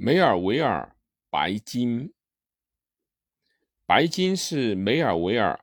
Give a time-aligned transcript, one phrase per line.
[0.00, 0.94] 梅尔维尔
[1.28, 2.02] 《白金》，
[3.84, 5.58] 《白金》是梅尔维尔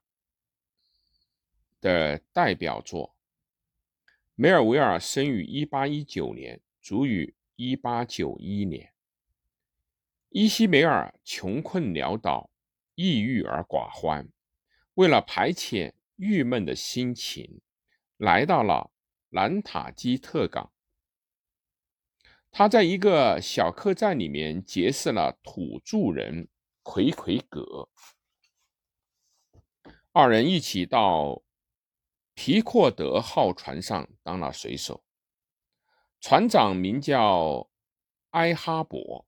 [1.80, 3.16] 的代表作。
[4.36, 8.92] 梅尔维尔生于一八一九年，卒于一八九一年。
[10.28, 12.50] 伊西梅尔穷困潦倒，
[12.96, 14.28] 抑郁而寡欢，
[14.96, 17.62] 为了排遣郁闷的心情，
[18.18, 18.92] 来到了
[19.30, 20.74] 兰塔基特港。
[22.58, 26.48] 他在一个小客栈里面结识了土著人
[26.84, 27.90] 奎奎格，
[30.14, 31.44] 二人一起到
[32.34, 35.04] 皮阔德号船上当了水手，
[36.22, 37.70] 船长名叫
[38.30, 39.28] 埃哈伯。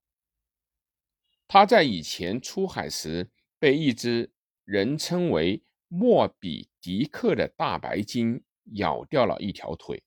[1.50, 4.32] 他在以前出海时被一只
[4.64, 8.42] 人称为莫比迪克的大白鲸
[8.76, 10.02] 咬掉了一条腿，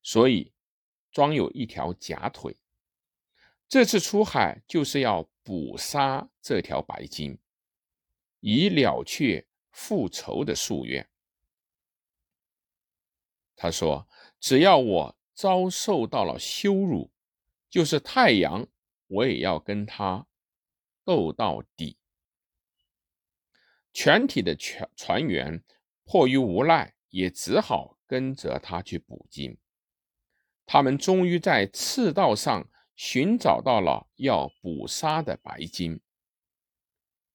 [0.00, 0.52] 所以。
[1.12, 2.56] 装有一条假腿，
[3.68, 7.38] 这次出海就是要捕杀这条白鲸，
[8.40, 11.08] 以了却复仇的夙愿。
[13.54, 14.08] 他说
[14.40, 17.12] ：“只要我遭受到了羞辱，
[17.70, 18.66] 就是太阳，
[19.06, 20.26] 我也要跟他
[21.04, 21.98] 斗到底。”
[23.94, 25.62] 全体的船船员
[26.04, 29.58] 迫于无奈，也只好跟着他去捕鲸。
[30.64, 36.00] 他们终于在赤道上寻找到了要捕杀的白鲸。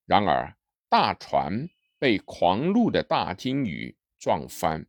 [0.06, 1.70] 然而，大船
[2.00, 4.88] 被狂怒的大鲸鱼撞翻，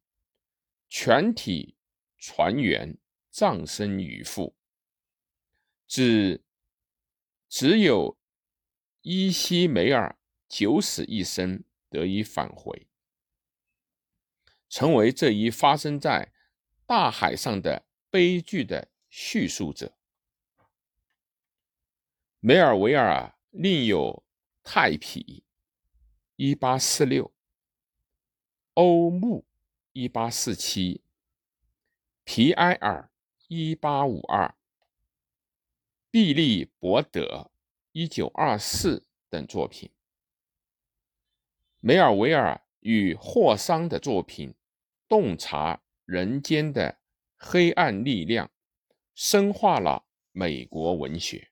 [0.88, 1.76] 全体
[2.16, 2.96] 船员
[3.30, 4.54] 葬身鱼腹，
[5.86, 6.44] 只
[7.48, 8.16] 只有
[9.02, 10.16] 伊西梅尔
[10.48, 12.86] 九死一生得以返回，
[14.68, 16.32] 成为这一发生在
[16.86, 17.87] 大海上的。
[18.10, 19.94] 悲剧的叙述者，
[22.40, 24.24] 梅尔维尔另有
[24.62, 25.44] 泰匹，
[26.36, 27.30] 一八四六；
[28.72, 29.44] 欧穆，
[29.92, 31.02] 一八四七；
[32.24, 33.10] 皮埃尔，
[33.48, 34.54] 一八五二；
[36.10, 37.50] 毕利伯德，
[37.92, 39.90] 一九二四等作品。
[41.80, 44.54] 梅尔维尔与霍桑的作品
[45.06, 46.98] 洞察人间的。
[47.38, 48.50] 黑暗力量
[49.14, 51.47] 深化了美国文学。